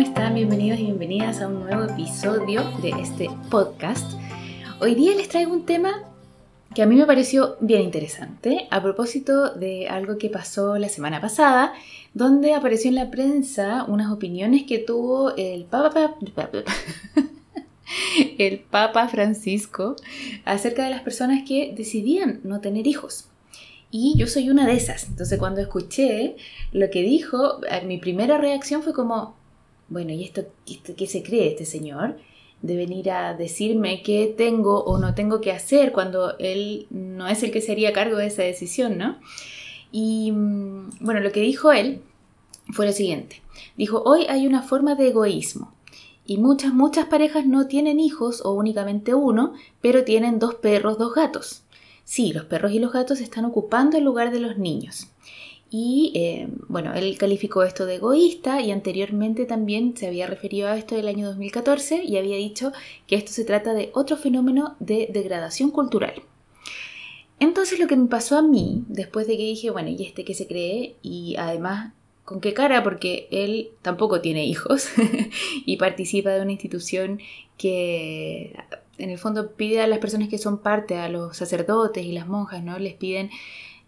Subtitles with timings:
[0.00, 0.34] ¿cómo están?
[0.34, 4.14] Bienvenidos y bienvenidas a un nuevo episodio de este podcast.
[4.80, 6.04] Hoy día les traigo un tema
[6.74, 11.20] que a mí me pareció bien interesante a propósito de algo que pasó la semana
[11.20, 11.74] pasada,
[12.14, 16.16] donde apareció en la prensa unas opiniones que tuvo el Papa,
[18.38, 19.96] el Papa Francisco
[20.46, 23.26] acerca de las personas que decidían no tener hijos.
[23.90, 25.08] Y yo soy una de esas.
[25.08, 26.36] Entonces cuando escuché
[26.72, 29.39] lo que dijo, eh, mi primera reacción fue como,
[29.90, 30.44] bueno, ¿y esto,
[30.96, 32.16] qué se cree este señor?
[32.62, 37.42] De venir a decirme qué tengo o no tengo que hacer cuando él no es
[37.42, 39.18] el que se haría cargo de esa decisión, ¿no?
[39.92, 42.02] Y mm, bueno, lo que dijo él
[42.72, 43.42] fue lo siguiente.
[43.76, 45.74] Dijo, hoy hay una forma de egoísmo.
[46.24, 51.14] Y muchas, muchas parejas no tienen hijos o únicamente uno, pero tienen dos perros, dos
[51.14, 51.64] gatos.
[52.04, 55.08] Sí, los perros y los gatos están ocupando el lugar de los niños.
[55.70, 60.76] Y eh, bueno, él calificó esto de egoísta y anteriormente también se había referido a
[60.76, 62.72] esto del año 2014 y había dicho
[63.06, 66.22] que esto se trata de otro fenómeno de degradación cultural.
[67.38, 70.34] Entonces lo que me pasó a mí, después de que dije, bueno, ¿y este qué
[70.34, 70.96] se cree?
[71.02, 72.82] Y además, ¿con qué cara?
[72.82, 74.88] Porque él tampoco tiene hijos
[75.66, 77.20] y participa de una institución
[77.56, 78.56] que
[78.98, 82.26] en el fondo pide a las personas que son parte, a los sacerdotes y las
[82.26, 82.78] monjas, ¿no?
[82.78, 83.30] Les piden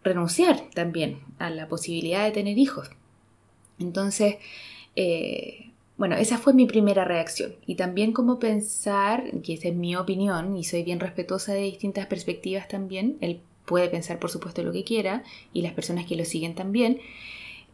[0.04, 2.90] renunciar también a la posibilidad de tener hijos.
[3.78, 4.36] Entonces,
[4.96, 7.54] eh, bueno, esa fue mi primera reacción.
[7.66, 12.06] Y también como pensar, que esa es mi opinión, y soy bien respetuosa de distintas
[12.06, 16.24] perspectivas también, él puede pensar por supuesto lo que quiera, y las personas que lo
[16.24, 17.00] siguen también,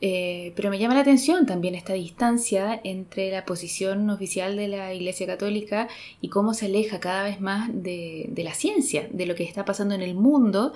[0.00, 4.94] eh, pero me llama la atención también esta distancia entre la posición oficial de la
[4.94, 5.88] Iglesia Católica
[6.20, 9.94] y cómo se aleja cada vez más de, la ciencia, de lo que está pasando
[9.94, 10.72] en el mundo,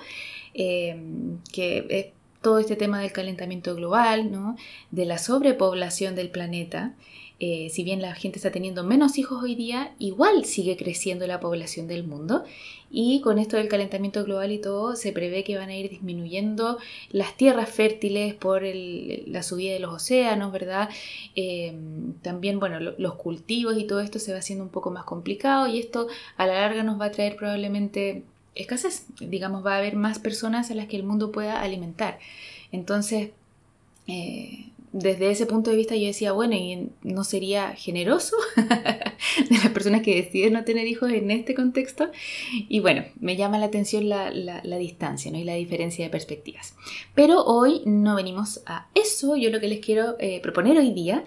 [0.53, 0.97] eh,
[1.53, 2.05] que es
[2.41, 4.29] todo este tema del calentamiento global,
[4.91, 6.93] de la sobrepoblación del planeta.
[7.39, 11.39] Eh, si bien la gente está teniendo menos hijos hoy día, igual sigue creciendo la
[11.39, 12.43] población del mundo
[12.89, 16.77] y con esto del calentamiento global y todo se prevé que van a ir disminuyendo
[17.11, 20.89] las tierras fértiles por la subida de los océanos, ¿verdad?
[21.35, 21.75] Eh,
[22.21, 25.79] también, bueno, los cultivos y todo esto se va haciendo un poco más complicado y
[25.79, 26.07] esto
[26.37, 28.23] a la larga nos va a traer probablemente
[28.55, 32.19] escasez, digamos, va a haber más personas a las que el mundo pueda alimentar.
[32.71, 33.31] Entonces,
[34.07, 39.69] eh, desde ese punto de vista yo decía, bueno, ¿y no sería generoso de las
[39.69, 42.11] personas que deciden no tener hijos en este contexto?
[42.69, 44.31] Y bueno, me llama la atención la,
[44.77, 45.39] distancia ¿no?
[45.39, 46.75] y la diferencia de perspectivas.
[47.15, 51.23] Pero hoy no venimos a eso, yo lo que les quiero eh, proponer hoy día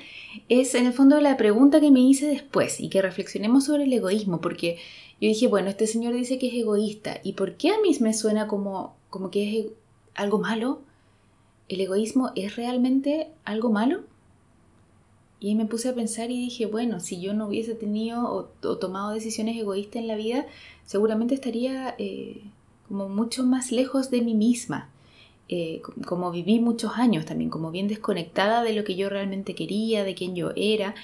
[0.49, 3.93] es en el fondo la pregunta que me hice después y que reflexionemos sobre el
[3.93, 4.77] egoísmo, porque
[5.21, 8.15] yo dije, bueno, este señor dice que es egoísta, ¿y por qué a mí me
[8.15, 9.67] suena como, como que es
[10.15, 10.83] algo malo?
[11.69, 14.05] ¿El egoísmo es realmente algo malo?
[15.39, 18.45] Y me puse a pensar y dije, bueno, si yo no hubiese tenido o,
[18.77, 20.47] tomado decisiones egoístas en la vida,
[20.85, 22.43] seguramente estaría eh,
[22.89, 24.91] como mucho más lejos de mí misma.
[25.49, 30.03] Eh, como viví muchos años también, como bien desconectada de lo que yo realmente quería,
[30.03, 30.95] de quién yo era.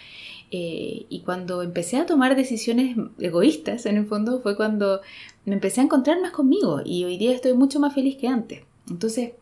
[0.50, 5.00] Eh, y cuando empecé a tomar decisiones egoístas, en el fondo, fue cuando
[5.44, 8.62] me empecé a encontrar más conmigo y hoy día estoy mucho más feliz que antes.
[8.90, 9.32] Entonces,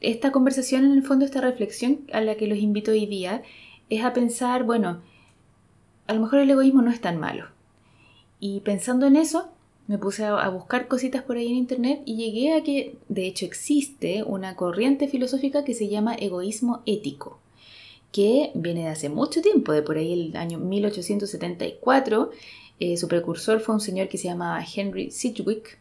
[0.00, 3.42] esta conversación, en el fondo, esta reflexión a la que los invito hoy día,
[3.90, 5.02] es a pensar, bueno,
[6.06, 7.46] a lo mejor el egoísmo no es tan malo.
[8.40, 9.50] Y pensando en eso,
[9.86, 13.44] me puse a, buscar cositas por ahí en internet y llegué a que, de hecho,
[13.44, 17.38] existe una corriente filosófica que se llama egoísmo ético,
[18.12, 22.30] que viene de hace mucho tiempo, de por ahí el año 1874.
[22.78, 25.78] Eh, su precursor fue un señor que se llamaba Henry Sidgwick.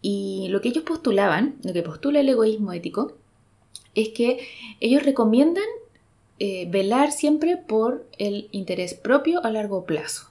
[0.00, 3.14] Y lo que ellos postulaban, lo que postula el egoísmo ético,
[4.00, 4.38] es que
[4.80, 5.64] ellos recomiendan
[6.38, 10.28] eh, velar siempre por el interés propio a largo plazo.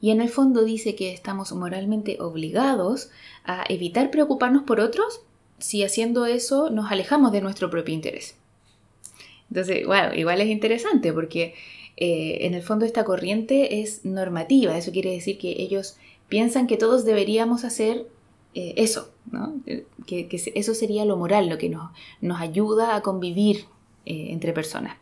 [0.00, 3.10] Y en el fondo dice que estamos moralmente obligados
[3.44, 5.22] a evitar preocuparnos por otros
[5.58, 8.36] si haciendo eso nos alejamos de nuestro propio interés.
[9.50, 11.54] Entonces, bueno, igual es interesante porque
[11.96, 15.96] eh, en el fondo esta corriente es normativa, eso quiere decir que ellos
[16.28, 18.06] piensan que todos deberíamos hacer
[18.54, 19.10] eh, eso,
[19.66, 21.90] eh, que, eso sería lo moral, lo que nos,
[22.20, 23.66] nos ayuda a convivir
[24.06, 24.96] eh, entre personas.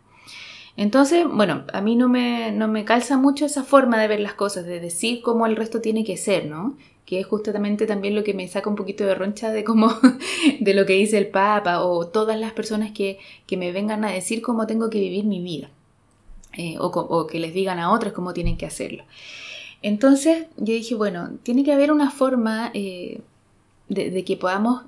[0.77, 4.35] Entonces, bueno, a mí no me, no me calza mucho esa forma de ver las
[4.35, 6.77] cosas, de decir cómo el resto tiene que ser, ¿no?
[7.07, 9.89] Que es justamente también lo que me saca un poquito de roncha de cómo,
[10.61, 13.19] de lo que dice el Papa o todas las personas que,
[13.57, 15.71] me vengan a decir cómo tengo que vivir mi vida.
[16.79, 19.05] o, que les digan a otros cómo tienen que hacerlo.
[19.83, 22.71] Entonces yo dije, bueno, tiene que haber una forma
[23.89, 24.83] de, que podamos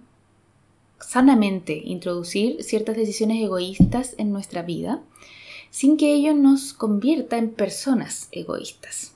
[1.00, 5.00] sanamente introducir ciertas decisiones egoístas en nuestra vida
[5.70, 9.12] sin que ello nos convierta en personas egoístas.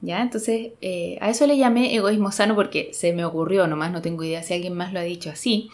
[0.00, 0.20] ¿Ya?
[0.20, 4.24] Entonces, eh, a eso le llamé egoísmo sano porque se me ocurrió, nomás no tengo
[4.24, 5.70] idea si alguien más lo ha dicho así.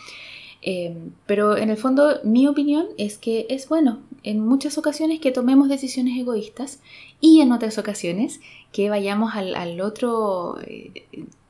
[0.61, 0.95] Eh,
[1.27, 5.69] pero en el fondo, mi opinión es que es bueno en muchas ocasiones que tomemos
[5.69, 6.81] decisiones egoístas
[7.21, 8.41] y en otras ocasiones
[8.73, 11.07] que vayamos al, otro eh,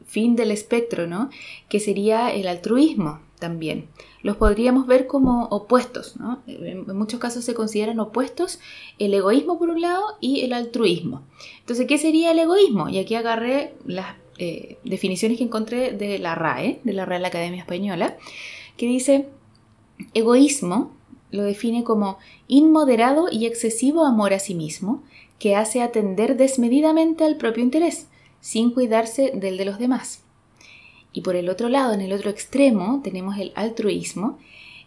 [0.08, 1.30] fin del espectro, ¿no?
[1.68, 3.86] Que sería el altruismo también.
[4.22, 6.42] Los podríamos ver como opuestos, ¿no?
[6.48, 8.58] En muchos casos se consideran opuestos
[8.98, 11.22] el egoísmo por un lado y el altruismo.
[11.60, 12.88] Entonces, ¿qué sería el egoísmo?
[12.88, 17.60] Y aquí agarré las eh, definiciones que encontré de la RAE, de la Real Academia
[17.60, 18.16] Española,
[18.76, 19.28] que dice,
[20.14, 20.96] egoísmo
[21.30, 25.02] lo define como inmoderado y excesivo amor a sí mismo,
[25.38, 28.08] que hace atender desmedidamente al propio interés,
[28.40, 30.24] sin cuidarse del de los demás.
[31.12, 34.38] Y por el otro lado, en el otro extremo, tenemos el altruismo,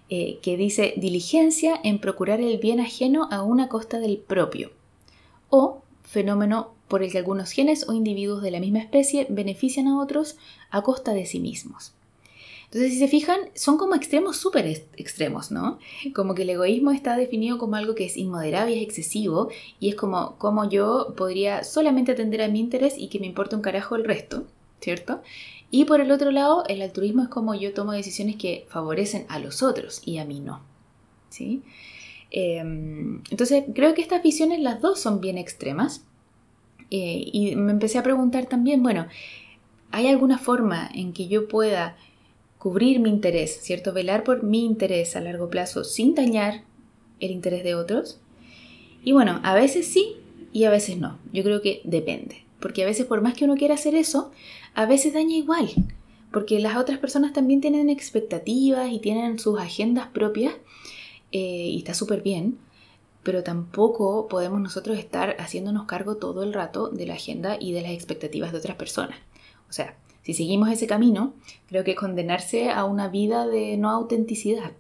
[0.10, 4.72] eh, que dice diligencia en procurar el bien ajeno a una costa del propio,
[5.50, 10.02] o fenómeno por el que algunos genes o individuos de la misma especie benefician a
[10.02, 10.38] otros
[10.70, 11.94] a costa de sí mismos.
[12.72, 14.66] Entonces, si se fijan, son como extremos súper
[14.96, 15.78] extremos, ¿no?
[16.16, 19.50] Como que el egoísmo está definido como algo que es inmoderado y es excesivo,
[19.82, 23.58] y es como, como yo podría solamente atender a mi interés y que me importe
[23.58, 24.46] un carajo el resto,
[24.80, 25.22] ¿cierto?
[25.70, 29.40] Y por el otro lado, el altruismo es como yo tomo decisiones que favorecen a
[29.40, 30.62] los otros y a mí no.
[31.30, 31.64] ¿sí?
[32.30, 36.06] Em, entonces, creo que estas visiones, las dos son bien extremas.
[36.90, 39.08] Eh, y me empecé a preguntar también, bueno,
[39.92, 41.98] ¿hay alguna forma en que yo pueda
[42.62, 43.92] cubrir mi interés, ¿cierto?
[43.92, 46.64] Velar por mi interés a largo plazo sin dañar
[47.20, 48.20] el interés de otros.
[49.04, 50.18] Y bueno, a veces sí
[50.54, 51.18] y a veces no.
[51.34, 52.46] Yo creo que depende.
[52.60, 54.32] Porque a veces por más que uno quiera hacer eso,
[54.76, 55.72] a veces daña igual,
[56.32, 60.54] porque las otras personas también tienen expectativas y tienen sus agendas propias
[61.32, 62.60] eh, y está súper bien,
[63.24, 67.82] pero tampoco podemos nosotros estar haciéndonos cargo todo el rato de la agenda y de
[67.82, 69.18] las expectativas de otras personas.
[69.68, 71.34] O sea, si seguimos ese camino,
[71.68, 74.72] creo que condenarse a una vida de no autenticidad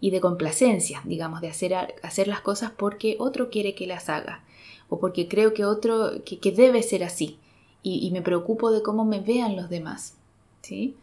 [0.00, 4.44] y de complacencia, digamos, de hacer, hacer las cosas porque otro quiere que las haga
[4.88, 7.38] o porque creo que otro, que debe ser así
[7.82, 10.14] y, me preocupo de cómo me vean los demás.
[10.62, 10.94] ¿sí?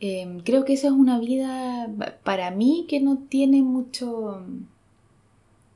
[0.00, 1.90] Em, creo que eso es una vida
[2.24, 4.42] para mí que no tiene mucho,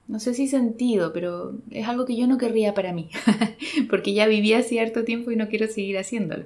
[0.08, 3.10] no sé si sentido, pero es algo que yo no querría para mí,
[3.90, 6.44] porque ya viví cierto tiempo y no quiero seguir haciéndolo.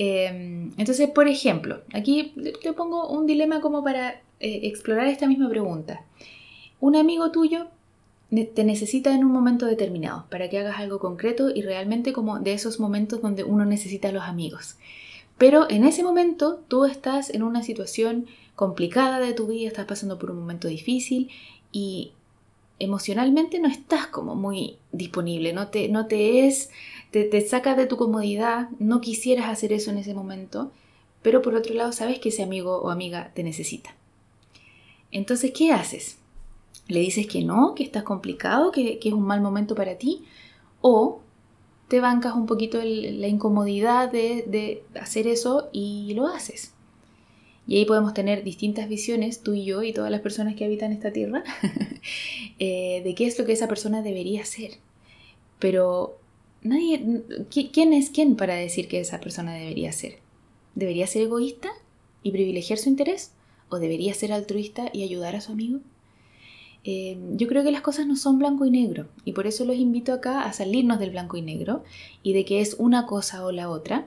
[0.00, 5.50] Em, entonces, por ejemplo, aquí te pongo un dilema como para eh, explorar esta misma
[5.50, 6.04] pregunta.
[6.80, 7.66] Un amigo tuyo
[8.30, 12.52] te necesita en un momento determinado para que hagas algo concreto y realmente como de
[12.52, 14.76] esos momentos donde uno necesita a los amigos.
[15.36, 20.18] Pero en ese momento tú estás en una situación complicada de tu vida, estás pasando
[20.18, 21.30] por un momento difícil
[21.72, 22.12] y
[22.78, 26.70] emocionalmente no estás como muy disponible, no te, no te es,
[27.10, 30.72] te, sacas de tu comodidad, no quisieras hacer eso en ese momento,
[31.22, 33.94] pero por otro lado sabes que ese amigo o amiga te necesita.
[35.10, 36.18] Entonces, ¿qué haces?
[36.88, 40.24] le dices que no, que estás complicado, que, es un mal momento para ti,
[40.80, 41.20] o
[41.88, 46.74] te bancas un poquito la incomodidad de, hacer eso y lo haces.
[47.66, 50.90] Y ahí podemos tener distintas visiones, tú y yo y todas las personas que habitan
[50.90, 51.44] esta tierra,
[52.58, 54.78] eh, de qué es lo que esa persona debería hacer.
[55.58, 56.18] Pero
[56.62, 60.18] nadie, ¿quién es quién para decir que esa persona debería ser?
[60.74, 61.70] ¿Debería ser egoísta
[62.22, 63.32] y privilegiar su interés?
[63.68, 65.80] ¿O debería ser altruista y ayudar a su amigo?
[66.84, 69.76] Eh, yo creo que las cosas no son blanco y negro y por eso los
[69.76, 71.82] invito acá a salirnos del blanco y negro
[72.22, 74.06] y de que es una cosa o la otra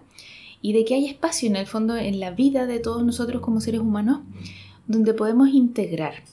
[0.62, 3.62] y de que hay espacio en el fondo en la vida de todos nosotros como
[3.62, 4.22] seres humanos
[4.88, 6.24] donde podemos integrar,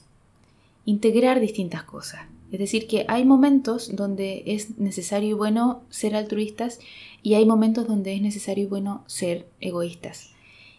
[0.85, 2.23] integrar distintas cosas.
[2.51, 6.79] Es decir, que hay momentos donde es necesario y bueno ser altruistas
[7.23, 10.31] y hay momentos donde es necesario y bueno ser egoístas.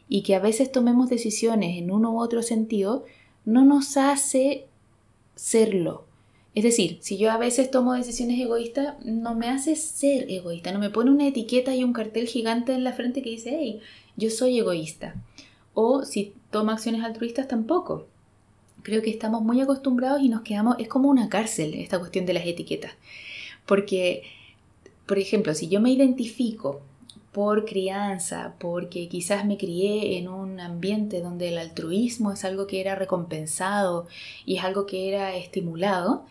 [0.07, 3.05] Y que a veces tomemos decisiones en uno u otro sentido
[3.45, 4.65] no nos hace
[5.35, 6.05] serlo.
[6.55, 10.79] Es decir, si yo a veces tomo decisiones egoístas, no me hace ser egoísta, no
[10.79, 13.79] me pone una etiqueta y un cartel gigante en la frente que dice, hey,
[14.17, 15.15] yo soy egoísta.
[15.73, 18.07] O si tomo acciones altruistas, tampoco.
[18.83, 22.33] Creo que estamos muy acostumbrados y nos quedamos, es como una cárcel esta cuestión de
[22.33, 22.93] las etiquetas.
[23.65, 24.23] Porque,
[25.05, 26.81] por ejemplo, si yo me identifico
[27.31, 32.81] por crianza, porque quizás me crié en un ambiente donde el altruismo es algo que
[32.81, 34.07] era recompensado
[34.45, 36.25] y es algo que era estimulado,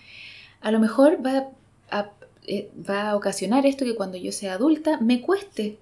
[0.61, 1.49] a lo mejor va
[1.91, 2.11] a,
[2.47, 5.79] eh, va a ocasionar esto que cuando yo sea adulta me cueste,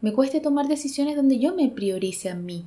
[0.00, 2.64] me cueste tomar decisiones donde yo me priorice a mí.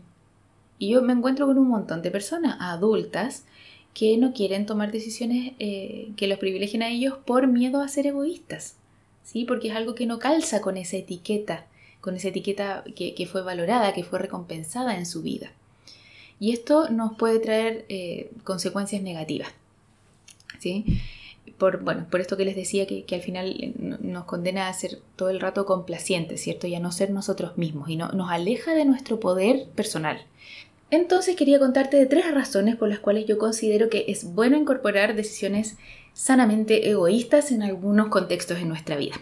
[0.78, 3.46] Y yo me encuentro con un montón de personas adultas
[3.94, 8.08] que no quieren tomar decisiones eh, que los privilegien a ellos por miedo a ser
[8.08, 8.76] egoístas,
[9.24, 9.46] ¿sí?
[9.46, 11.66] Porque es algo que no calza con esa etiqueta,
[12.02, 15.52] con esa etiqueta que, fue valorada, que fue recompensada en su vida.
[16.42, 19.50] Y esto nos puede traer eh, consecuencias negativas,
[20.60, 21.00] ¿sí?
[21.58, 25.30] Por, bueno, por esto que les decía que, al final nos condena a ser todo
[25.30, 26.68] el rato complacientes, ¿cierto?
[26.68, 30.26] Y a no ser nosotros mismos y no, nos aleja de nuestro poder personal.
[30.92, 35.16] Entonces quería contarte de tres razones por las cuales yo considero que es bueno incorporar
[35.16, 35.78] decisiones
[36.14, 39.16] sanamente egoístas en algunos contextos de nuestra vida.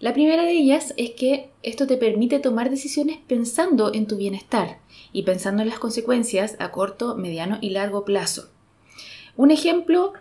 [0.00, 4.78] La primera de ellas es que esto te permite tomar decisiones pensando en tu bienestar
[5.12, 8.50] y pensando en las consecuencias a corto, mediano y largo plazo.
[9.36, 10.12] Un ejemplo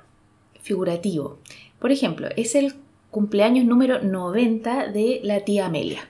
[0.66, 1.38] figurativo.
[1.80, 2.74] Por ejemplo, es el
[3.12, 6.10] cumpleaños número 90 de la tía Amelia.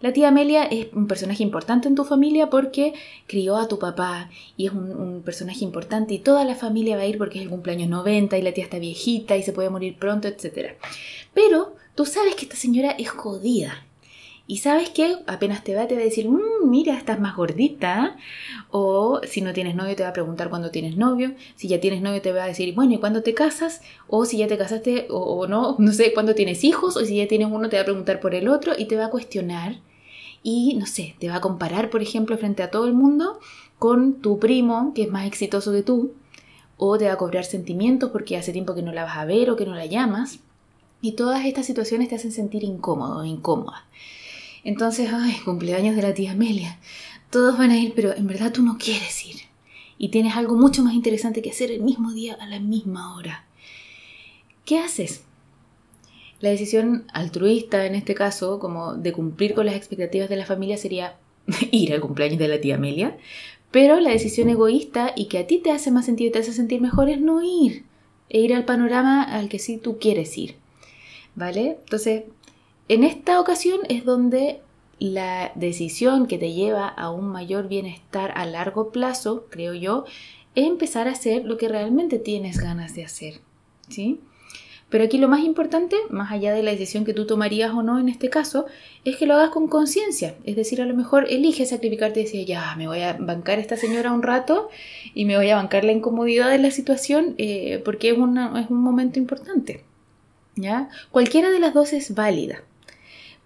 [0.00, 2.94] La tía Amelia es un personaje importante en tu familia porque
[3.26, 7.06] crió a tu papá y es un, personaje importante y toda la familia va a
[7.06, 9.98] ir porque es el cumpleaños 90 y la tía está viejita y se puede morir
[9.98, 10.76] pronto, etc.
[11.34, 13.84] Pero tú sabes que esta señora es jodida.
[14.50, 18.16] Y sabes que apenas te va, te va a decir, mm, mira, estás más gordita.
[18.72, 21.34] O si no tienes novio, te va a preguntar cuándo tienes novio.
[21.54, 23.80] Si ya tienes novio, te va a decir, bueno, ¿y cuándo te casas?
[24.08, 26.96] O si ya te casaste o, o no, no sé, cuándo tienes hijos.
[26.96, 29.04] O si ya tienes uno, te va a preguntar por el otro y te va
[29.04, 29.76] a cuestionar
[30.42, 33.38] y, no sé, te va a comparar, por ejemplo, frente a todo el mundo
[33.78, 36.14] con tu primo, que es más exitoso que tú,
[36.76, 39.48] o te va a cobrar sentimientos porque hace tiempo que no la vas a ver
[39.48, 40.40] o que no la llamas.
[41.02, 43.84] Y todas estas situaciones te hacen sentir incómodo incómoda.
[44.64, 46.78] Entonces, ay, cumpleaños de la tía Amelia.
[47.30, 49.36] Todos van a ir, pero en verdad tú no quieres ir.
[49.98, 53.44] Y tienes algo mucho más interesante que hacer el mismo día a la misma hora.
[54.64, 55.24] ¿Qué haces?
[56.40, 60.78] La decisión altruista, en este caso, como de cumplir con las expectativas de la familia,
[60.78, 61.16] sería
[61.70, 63.16] ir al cumpleaños de la tía Amelia.
[63.70, 66.52] Pero la decisión egoísta y que a ti te hace más sentido y te hace
[66.52, 67.84] sentir mejor es no ir.
[68.28, 70.56] E ir al panorama al que sí tú quieres ir.
[71.34, 71.78] ¿Vale?
[71.84, 72.24] Entonces,
[72.90, 74.62] en esta ocasión es donde
[74.98, 80.04] la decisión que te lleva a un mayor bienestar a largo plazo, creo yo,
[80.56, 83.34] es empezar a hacer lo que realmente tienes ganas de hacer.
[83.88, 84.18] ¿Sí?
[84.88, 88.00] Pero aquí lo más importante, más allá de la decisión que tú tomarías o no
[88.00, 88.66] en este caso,
[89.04, 90.34] es que lo hagas con conciencia.
[90.42, 93.62] Es decir, a lo mejor eliges sacrificarte y decir, ya, me voy a bancar a
[93.62, 94.68] esta señora un rato
[95.14, 98.80] y me voy a bancar la incomodidad de la situación eh, porque es, es un
[98.82, 99.84] momento importante.
[100.56, 100.88] ¿ya?
[101.12, 102.64] Cualquiera de las dos es válida.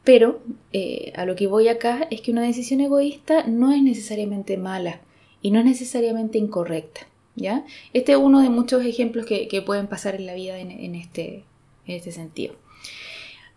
[0.04, 0.40] Pero
[0.73, 5.00] eh, a lo que voy acá es que una decisión egoísta no es necesariamente mala
[5.40, 7.06] y no es necesariamente incorrecta.
[7.37, 7.64] ¿ya?
[7.92, 11.44] Este es uno de muchos ejemplos que, pueden pasar en la vida en, este,
[11.87, 12.54] en este sentido.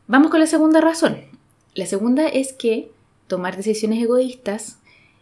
[0.07, 1.17] Vamos con la segunda razón.
[1.75, 2.89] La segunda es que
[3.27, 4.79] tomar decisiones egoístas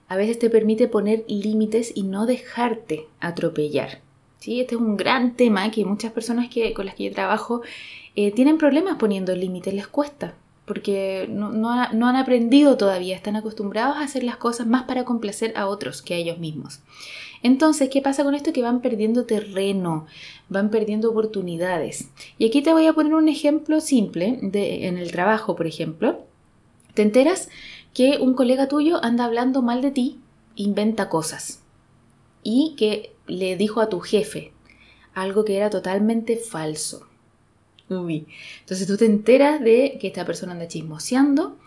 [0.08, 4.00] a veces te permite poner límites y no dejarte atropellar.
[4.40, 4.62] ¿sí?
[4.62, 7.62] Este es un gran tema que muchas personas que, con las que yo trabajo
[8.16, 10.36] eh, tienen problemas poniendo límites, les cuesta,
[10.66, 15.54] porque no, no, han aprendido todavía, están acostumbrados a hacer las cosas más para complacer
[15.56, 16.80] a otros que a ellos mismos.
[17.44, 18.52] Entonces, ¿qué pasa con esto?
[18.52, 20.08] Que van perdiendo terreno,
[20.50, 22.10] van perdiendo oportunidades.
[22.40, 26.22] Y aquí te voy a poner un ejemplo simple de, en el trabajo, por ejemplo.
[26.96, 27.50] Te enteras
[27.94, 30.20] que un colega tuyo anda hablando mal de ti,
[30.56, 31.62] inventa cosas
[32.42, 34.54] y que le dijo a tu jefe
[35.14, 37.08] algo que era totalmente falso.
[37.90, 41.58] Entonces tú te enteras de que esta persona anda chismoseando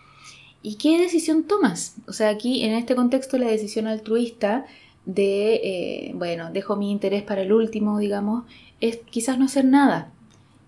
[0.61, 1.95] y qué decisión tomas.
[2.07, 4.65] O sea, aquí en este contexto la decisión altruista
[5.05, 8.43] de, eh, bueno, dejo mi interés para el último, digamos,
[8.81, 10.11] es quizás no hacer nada.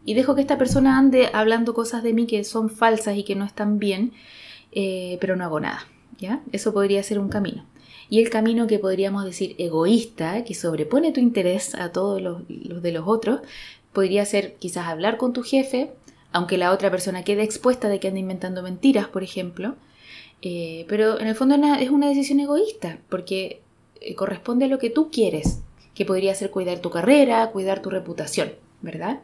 [0.06, 3.36] Y dejo que esta persona ande hablando cosas de mí que son falsas y que
[3.36, 4.14] no están bien,
[4.72, 5.86] eh, pero no hago nada.
[6.18, 6.42] ¿ya?
[6.52, 7.66] Eso podría ser un camino.
[8.10, 12.92] Y el camino que podríamos decir egoísta, que sobrepone tu interés a todos los, de
[12.92, 13.42] los otros,
[13.94, 15.92] podría ser quizás hablar con tu jefe,
[16.32, 19.76] aunque la otra persona quede expuesta de que ande inventando mentiras, por ejemplo.
[20.42, 23.62] Eh, pero en el fondo es una decisión egoísta, porque
[24.00, 25.62] eh, corresponde a lo que tú quieres,
[25.94, 29.20] que podría ser cuidar tu carrera, cuidar tu reputación, ¿verdad?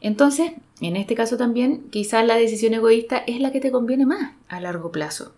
[0.00, 4.34] Entonces, en este caso también, quizás la decisión egoísta es la que te conviene más
[4.48, 5.32] a largo plazo,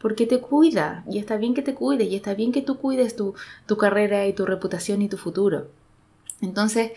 [0.00, 3.16] porque te cuida, y está bien que te cuides, y está bien que tú cuides
[3.16, 3.34] tu,
[3.66, 5.68] tu carrera y tu reputación y tu futuro.
[6.42, 6.92] Entonces,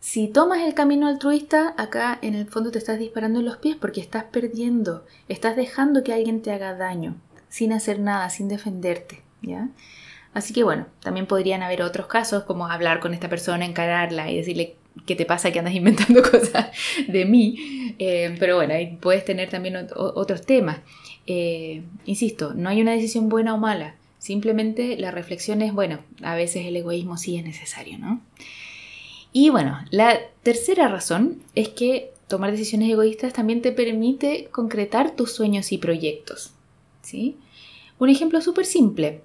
[0.00, 3.76] si tomas el camino altruista, acá en el fondo te estás disparando en los pies
[3.80, 7.16] porque estás perdiendo, estás dejando que alguien te haga daño,
[7.48, 9.68] sin hacer nada, sin defenderte, ¿ya?
[10.34, 14.36] Así que bueno, también podrían haber otros casos como hablar con esta persona, encararla y
[14.36, 16.70] decirle qué te pasa que andas inventando cosas
[17.06, 17.94] de mí.
[17.98, 20.80] Eh, pero bueno, ahí puedes tener también otros temas.
[21.26, 23.96] Eh, insisto, no hay una decisión buena o mala.
[24.18, 28.20] Simplemente la reflexión es, bueno, a veces el egoísmo sí es necesario, ¿no?
[29.32, 35.32] Y bueno, la tercera razón es que tomar decisiones egoístas también te permite concretar tus
[35.32, 36.52] sueños y proyectos.
[37.02, 37.36] ¿sí?
[37.98, 39.22] Un ejemplo súper simple.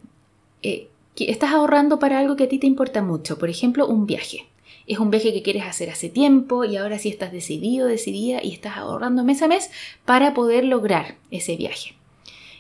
[0.61, 0.87] Eh,
[1.17, 4.45] estás ahorrando para algo que a ti te importa mucho, por ejemplo, un viaje.
[4.85, 8.53] Es un viaje que quieres hacer hace tiempo y ahora sí estás decidido, decidida y
[8.53, 9.69] estás ahorrando mes a mes
[10.05, 11.96] para poder lograr ese viaje.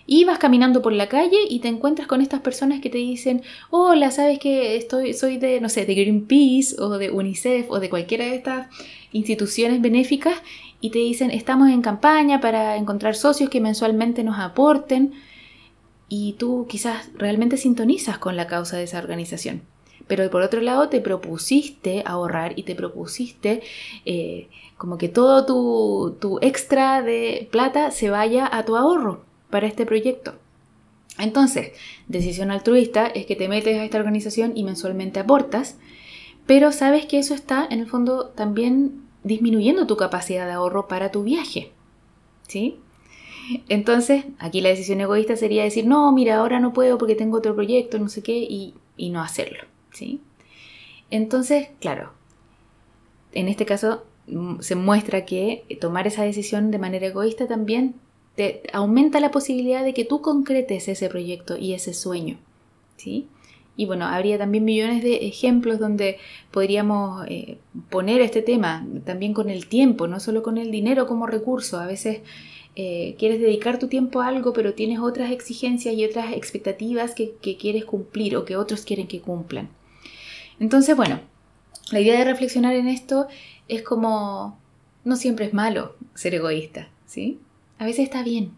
[0.09, 3.43] Y vas caminando por la calle y te encuentras con estas personas que te dicen,
[3.69, 7.89] hola, sabes que estoy, soy de, no sé, de Greenpeace o de UNICEF o de
[7.89, 8.67] cualquiera de estas
[9.11, 10.41] instituciones benéficas
[10.79, 15.13] y te dicen, estamos en campaña para encontrar socios que mensualmente nos aporten.
[16.07, 19.63] Y tú quizás realmente sintonizas con la causa de esa organización.
[20.07, 23.61] Pero por otro lado te propusiste ahorrar y te propusiste
[24.05, 24.47] eh,
[24.77, 29.85] como que todo tu, tu extra de plata se vaya a tu ahorro para este
[29.85, 30.35] proyecto.
[31.19, 31.71] Entonces,
[32.07, 35.77] decisión altruista es que te metes a esta organización y mensualmente aportas,
[36.45, 41.11] pero sabes que eso está en el fondo también disminuyendo tu capacidad de ahorro para
[41.11, 41.71] tu viaje.
[42.47, 42.79] ¿Sí?
[43.69, 47.55] Entonces, aquí la decisión egoísta sería decir, no, mira, ahora no puedo porque tengo otro
[47.55, 48.73] proyecto, no sé qué, y,
[49.09, 50.21] no hacerlo, ¿sí?
[51.09, 52.11] Entonces, claro,
[53.31, 57.95] en este caso mm, se muestra que tomar esa decisión de manera egoísta también
[58.37, 62.37] te aumenta la posibilidad de que tú concretes ese proyecto y ese sueño,
[62.95, 63.27] ¿sí?
[63.75, 66.17] Y bueno, habría también millones de ejemplos donde
[66.51, 67.57] podríamos eh,
[67.89, 71.79] poner este tema, también con el tiempo, no solo con el dinero como recurso.
[71.79, 72.21] A veces
[72.75, 77.33] eh, quieres dedicar tu tiempo a algo, pero tienes otras exigencias y otras expectativas que,
[77.59, 79.69] quieres cumplir o que otros quieren que cumplan.
[80.59, 81.19] Entonces, bueno,
[81.91, 83.27] la idea de reflexionar en esto
[83.67, 84.59] es como
[85.05, 87.39] no siempre es malo ser egoísta, ¿sí?
[87.79, 88.51] A veces está bien.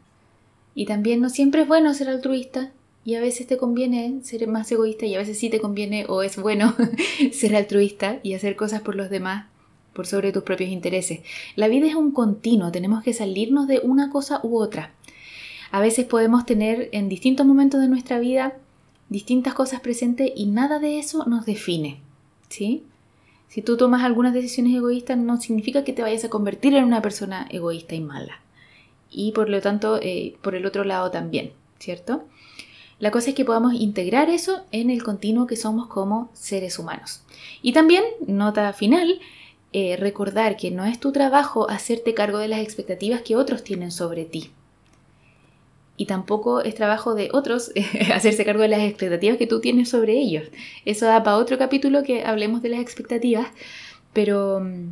[0.75, 2.71] Y también no siempre es bueno ser altruista
[3.03, 6.21] y a veces te conviene ser más egoísta y a veces sí te conviene o
[6.21, 6.75] es bueno
[7.31, 9.47] ser altruista y hacer cosas por los demás
[9.93, 11.19] por sobre tus propios intereses.
[11.55, 14.93] La vida es un continuo, tenemos que salirnos de una cosa u otra.
[15.71, 18.53] A veces podemos tener en distintos momentos de nuestra vida
[19.09, 21.99] distintas cosas presentes y nada de eso nos define,
[22.47, 22.83] ¿sí?
[23.49, 27.01] Si tú tomas algunas decisiones egoístas no significa que te vayas a convertir en una
[27.01, 28.39] persona egoísta y mala.
[29.09, 32.23] Y por lo tanto, eh, por el otro lado también, ¿cierto?
[32.99, 37.23] La cosa es que podamos integrar eso en el continuo que somos como seres humanos.
[37.61, 39.19] Y también, nota final,
[39.71, 43.91] eh, recordar que no es tu trabajo hacerte cargo de las expectativas que otros tienen
[43.91, 44.51] sobre ti.
[45.95, 47.71] Y tampoco es trabajo de otros
[48.13, 50.49] hacerse cargo de las expectativas que tú tienes sobre ellos.
[50.85, 53.47] Eso da para otro capítulo que hablemos de las expectativas,
[54.11, 54.89] pero mm,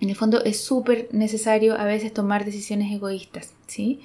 [0.00, 4.00] en el fondo es súper necesario a veces tomar decisiones egoístas, ¿sí?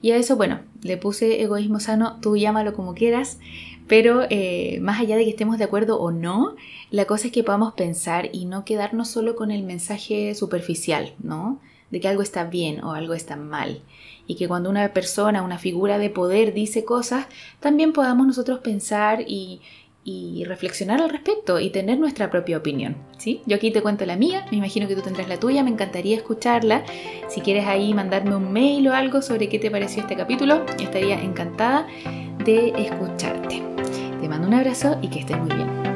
[0.00, 3.38] Y a eso, bueno, le puse egoísmo sano, tú llámalo como quieras,
[3.88, 6.54] pero eh, más allá de que estemos de acuerdo o no,
[6.90, 11.60] la cosa es que podamos pensar y no quedarnos solo con el mensaje superficial, ¿no?
[11.90, 13.80] De que algo está bien o algo está mal.
[14.26, 17.26] Y que cuando una persona, una figura de poder dice cosas,
[17.60, 19.62] también podamos nosotros pensar y,
[20.08, 22.96] y reflexionar al respecto y tener nuestra propia opinión.
[23.18, 23.42] ¿sí?
[23.44, 26.16] Yo aquí te cuento la mía, me imagino que tú tendrás la tuya, me encantaría
[26.16, 26.82] escucharla.
[27.28, 31.20] Si quieres ahí mandarme un mail o algo sobre qué te pareció este capítulo, estaría
[31.20, 31.86] encantada
[32.42, 33.62] de escucharte.
[34.20, 35.87] Te mando un abrazo y que estés muy bien.